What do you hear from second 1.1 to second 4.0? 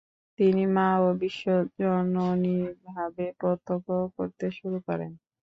বিশ্বজননীভাবে প্রত্যক্ষ